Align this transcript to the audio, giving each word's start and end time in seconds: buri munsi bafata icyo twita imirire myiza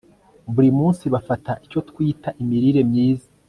buri 0.53 0.69
munsi 0.79 1.03
bafata 1.13 1.51
icyo 1.65 1.79
twita 1.89 2.29
imirire 2.41 2.81
myiza 2.89 3.27